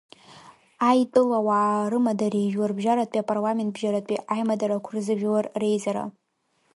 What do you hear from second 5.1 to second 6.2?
Жәлар Реизара…